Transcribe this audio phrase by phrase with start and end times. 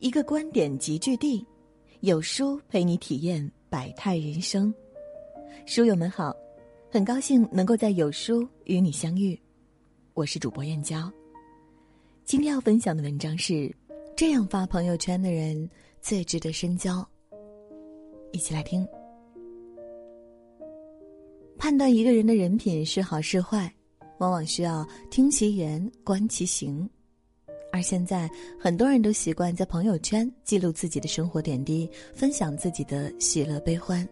[0.00, 1.44] 一个观点集聚地，
[2.02, 4.72] 有书陪你体验百态人生。
[5.66, 6.32] 书友们好，
[6.88, 9.36] 很高兴能够在有书与你相遇，
[10.14, 11.12] 我是主播燕娇。
[12.24, 13.74] 今天要分享的文章是：
[14.16, 15.68] 这样发朋友圈的人
[16.00, 17.04] 最值得深交。
[18.30, 18.86] 一起来听。
[21.58, 23.74] 判断一个人的人品是好是坏，
[24.18, 26.88] 往往需要听其言，观其行。
[27.70, 34.08] 而现在，很多人都习惯在朋友圈记录自己的生活点滴，分享自己的喜乐悲欢。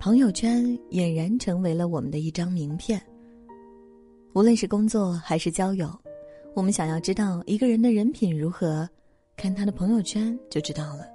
[0.00, 3.00] 朋友圈俨然成为了我们的一张名片。
[4.34, 5.88] 无论是工作还是交友，
[6.52, 8.86] 我们想要知道一个人的人品如何，
[9.36, 11.06] 看他的朋友圈就知道了。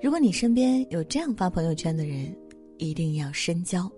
[0.00, 2.34] 如果你身边有这样发朋友圈的人，
[2.78, 3.90] 一定要深交。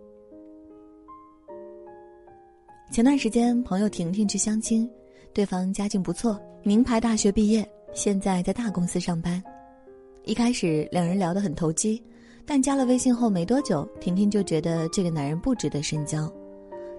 [2.90, 4.90] 前段时间，朋友婷婷去相亲。
[5.34, 9.42] 对方家境不错，名牌大学毕业，现在在大公司上班。
[10.24, 12.02] 一开始两人聊得很投机，
[12.44, 16.30] 但加了微信后没多久，婷婷就觉得这个男人不值得深交。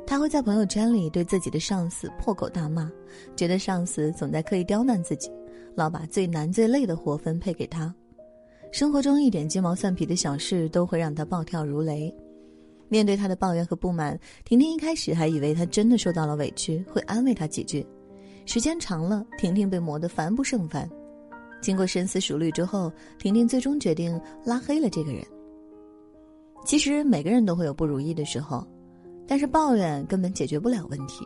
[0.06, 2.92] 他会在朋友圈里对自己的上司破口大骂，
[3.36, 5.30] 觉得上司总在刻意刁难自己，
[5.76, 7.94] 老把最难最累的活分配给他。
[8.72, 12.12] 生活中一点鸡毛蒜皮的小事都会让他暴跳如雷。
[12.90, 17.86] 面对他的抱怨和不满，婷婷一开始还以为他真的受到了委屈，会安慰他几句。
[18.46, 20.90] 时间长了，婷婷被磨得烦不胜烦。
[21.62, 25.24] 经过深思熟虑之后，婷婷最终决定拉黑了这个人。
[26.66, 28.66] 其实每个人都会有不如意的时候，
[29.28, 31.26] 但是抱怨根本解决不了问题。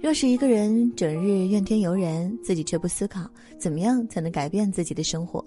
[0.00, 5.44] 若是一个人整日怨天尤人，自己却不思考怎么样才能改变自己的生活，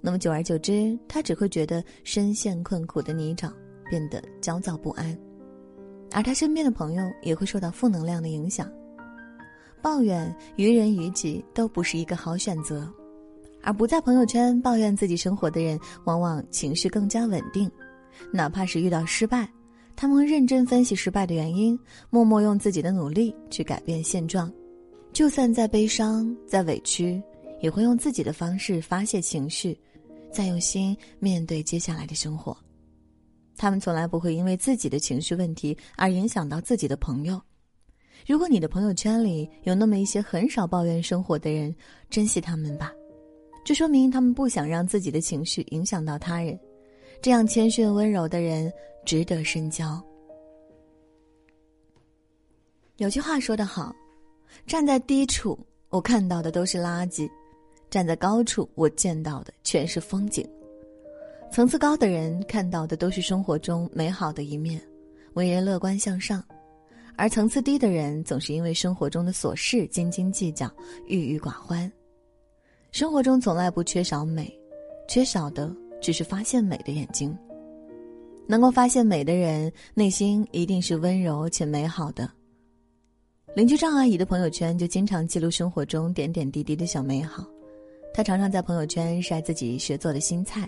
[0.00, 3.52] 那么久而久之，他只会觉得深陷困苦的泥沼，
[3.88, 5.16] 变得焦躁不安，
[6.12, 8.70] 而他身边的朋友也会受到负能量的影响。
[9.82, 12.90] 抱怨于人于己都不是一个好选择，
[13.62, 17.70] 而不在朋友圈抱怨自己生活的人，往往情绪更加稳定。
[18.32, 19.48] 哪怕是遇到失败，
[19.96, 21.78] 他们会认真分析失败的原因，
[22.10, 24.52] 默默用自己的努力去改变现状。
[25.12, 27.20] 就算再悲伤、再委屈，
[27.60, 29.78] 也会用自己的方式发泄情绪，
[30.30, 32.56] 再用心面对接下来的生活。
[33.56, 37.40] 他们从来不会因为自己的情绪问题而影响到自己的朋友。
[38.26, 41.74] 如果你的朋友圈里有那么一些很少抱怨生活的人，
[42.08, 42.92] 珍惜他们吧，
[43.64, 46.58] 这说明他们不想让自己的情绪影响到他人。
[47.22, 48.72] 这样谦逊温柔的人
[49.04, 50.02] 值得深交。
[52.96, 53.94] 有句话说得好
[54.66, 57.28] ：“站在低处，我看到的都是垃圾；
[57.90, 60.46] 站在高处，我见到的全是风景。”
[61.52, 64.80] 层次高的人看到的都是生活中美好的一面，
[65.32, 66.44] 为人乐观向上。
[67.20, 70.72] 而层次低的人总是因为生活中的琐事斤斤计较、
[71.06, 71.92] 郁郁寡欢。
[72.92, 74.50] 生活中从来不缺少美，
[75.06, 75.70] 缺少的
[76.00, 77.36] 只是发现美的眼睛。
[78.46, 82.26] 能够发现美的人，内心一定是温柔且美好的。
[83.54, 87.46] 邻居张阿姨的朋友圈就经常记录生活中点点滴滴的小美好。
[88.14, 90.66] 她常常在朋友圈晒自己学做的新菜，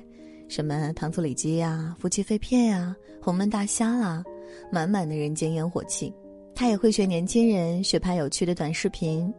[0.49, 4.23] 什么糖醋里脊呀、夫妻肺片呀、红焖大虾啦，
[4.71, 6.13] 满满的人间烟火气。
[6.55, 9.33] 他也会学年轻人学拍有趣的短视频，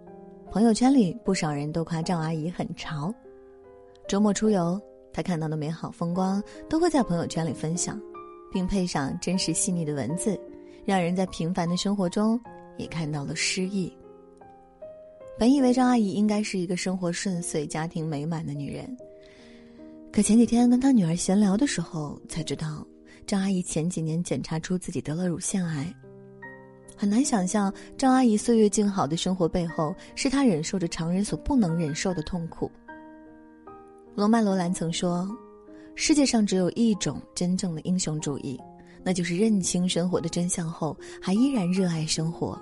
[0.52, 3.14] 朋友圈里不少人都夸赵阿姨很潮。
[4.08, 4.82] 周末出游，
[5.14, 8.02] 他看到的美好风光都会在朋友圈里分享，
[8.52, 10.38] 并配上真实细腻的文字，
[10.84, 12.40] 让人在平凡的生活中
[12.78, 13.96] 也看到了诗意。
[15.40, 18.98] 本以为张阿姨应该是一个生活顺遂、家庭美满的女人，
[20.12, 22.86] 可前几天跟她女儿闲聊的时候才知道，
[23.26, 25.94] 张阿姨前几年检查出自己得了乳腺癌。
[27.04, 32.72] 很难想象张阿姨岁月静好的生活背后，是她忍受着常人所不能忍受的痛苦。
[34.16, 35.30] 罗曼·罗兰曾说
[35.96, 38.58] ：“世界上只有一种真正的英雄主义，
[39.04, 42.58] 那就是认清生活的真相后，还依然热爱生活。”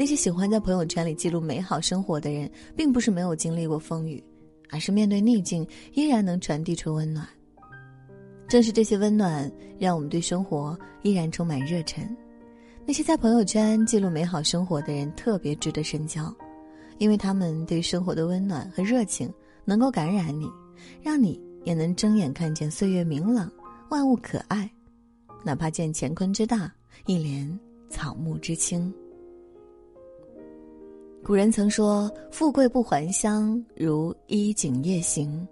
[0.00, 4.24] 那些喜欢在朋友圈里记录美好生活的人，并不是没有经历过风雨，
[4.70, 5.62] 而是面对逆境
[5.92, 7.28] 依然能传递出温暖。
[8.48, 12.02] 正是这些温暖，让我们对生活依然充满热忱。
[12.88, 16.32] 那些在朋友圈记录美好生活的人特别值得深交，
[16.98, 19.28] 因为他们对生活的温暖和热情
[19.64, 20.48] 能够感染你，
[21.02, 23.50] 让你也能睁眼看见岁月明朗，
[23.90, 24.70] 万物可爱，
[25.42, 26.72] 哪怕见乾坤之大，
[27.06, 27.58] 一帘
[27.90, 28.94] 草木之青。
[31.24, 35.44] 古人曾说：“富贵不还乡，如衣锦夜行。”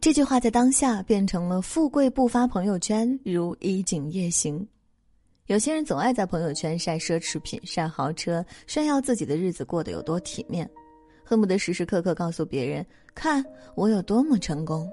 [0.00, 4.64] 这句话在当下变成了“富贵不发朋友圈，如衣锦夜行。”
[5.46, 10.68] 有些人总爱在朋友圈晒奢侈品、晒豪车，炫耀自己的日子过得有多体面，
[11.22, 13.44] 恨不得时时刻刻告诉别人：“看
[13.74, 14.90] 我有多么成功。”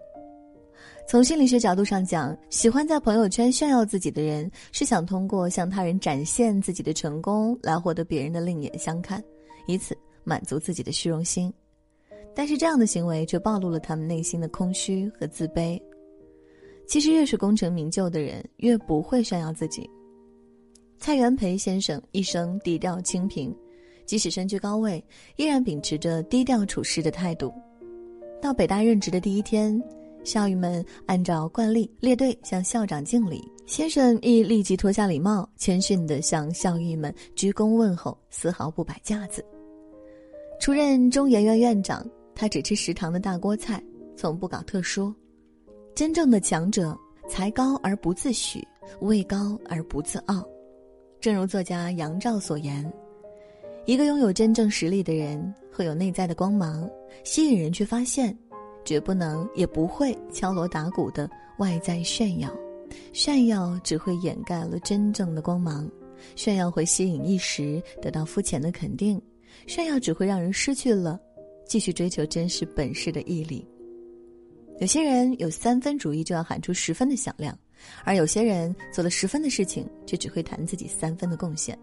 [1.07, 9.23] 从心理学角度上讲，喜欢在朋友圈炫耀自己的人，是想通过向他人展现自己的成功，来获得别人的另眼相看，
[9.67, 11.51] 以此满足自己的虚荣心。
[12.35, 15.81] 但是这样的行为却暴露了他们内心的空虚和自卑。
[16.85, 19.89] 其实，越是功成名就的人，越不会炫耀自己。
[21.01, 23.51] 蔡元培先生一生低调清贫，
[24.05, 25.03] 即使身居高位，
[25.35, 27.51] 依然秉持着低调处事的态度。
[28.39, 29.81] 到北大任职的第一天。
[30.23, 39.43] 校友们按照惯例列队向校长敬礼，先生亦立即脱下礼帽，谦逊地向校友们鞠躬问候，丝毫不摆架子。
[40.59, 43.83] 出任中研院院长，他只吃食堂的大锅菜，
[44.15, 45.11] 从不搞特殊。
[45.95, 46.95] 真正的强者，
[47.27, 48.61] 才高而不自诩，
[48.99, 50.47] 位高而不自傲。
[51.21, 52.91] 正如作家杨照所言
[53.85, 56.89] ：“一个拥有真正实力的人，会有内在的光芒，
[57.23, 58.35] 吸引人去发现。”
[58.83, 61.29] 绝不能也不会敲锣打鼓的
[61.59, 62.51] 外在炫耀，
[63.13, 65.87] 炫耀只会掩盖了真正的光芒，
[66.35, 69.21] 炫耀会吸引一时得到肤浅的肯定，
[69.67, 71.19] 炫耀只会让人失去了
[71.63, 73.63] 继续追求真实本事的毅力。
[74.79, 77.55] 有些人有三分主义就要喊出十分的响亮，
[78.03, 81.77] 而有些人做了十分的事情却只会谈自己三分的贡献，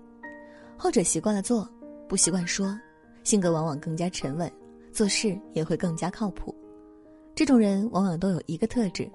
[0.77, 1.69] 后者习惯了做，
[2.09, 2.77] 不习惯说，
[3.25, 4.51] 性格往往更加沉稳，
[4.93, 6.55] 做事也会更加靠谱。
[7.35, 9.09] 这种人往往都有一个特质，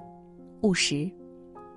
[0.62, 1.10] 务实。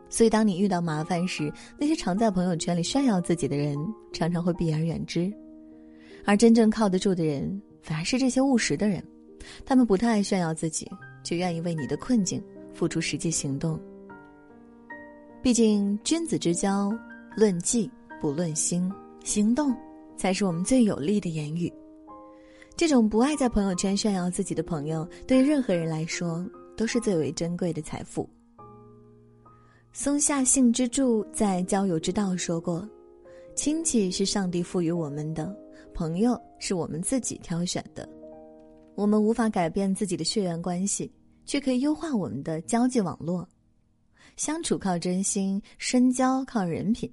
[0.09, 3.77] 所以，当你遇到麻烦时，那些常在朋友圈里炫耀自己的人，
[4.13, 5.33] 常常会避而远之。
[6.25, 9.03] 而真正靠得住的人，反而是这些务实的人。
[9.65, 10.89] 他们不太爱炫耀自己，
[11.25, 12.41] 却愿意为你的困境
[12.73, 13.81] 付出实际行动。
[15.47, 16.93] 毕竟，君子之交，
[17.37, 17.89] 论迹
[18.21, 19.73] 不论心，行动
[20.17, 21.73] 才是我们最有力的言语。
[22.77, 26.45] 这种不爱在朋友圈炫耀自己的朋友，对任何人来说
[26.77, 28.29] 都是最为珍贵的财富。
[29.93, 32.85] 松下幸之助在《交友之道》说过
[33.55, 35.57] ：“亲戚是上帝赋予我们的，
[35.95, 38.09] 朋友是我们自己挑选的。
[38.97, 41.09] 我们无法改变自己的血缘关系，
[41.45, 43.49] 却可以优化我们的交际网络。
[44.37, 47.11] 相处靠真心，深交靠人品。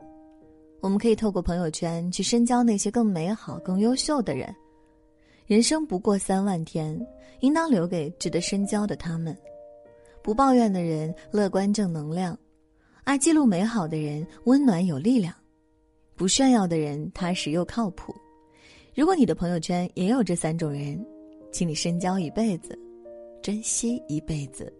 [0.82, 4.54] 我们可以透过朋友圈去深交那些更美好、更优秀的人。”
[5.48, 7.00] 人生不过三万天，
[7.40, 9.38] 应当留给值得深交的他们。
[10.22, 12.38] 不抱怨的人乐观正能量，
[13.04, 15.34] 爱记录美好的人温暖有力量，
[16.16, 18.14] 不炫耀的人踏实又靠谱。
[18.96, 21.06] 如果你的朋友圈也有这三种人，
[21.52, 22.78] 请你深交一辈子，
[23.42, 24.72] 珍惜一辈子。